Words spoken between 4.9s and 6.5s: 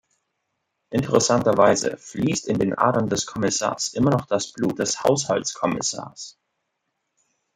Haushaltskommissars.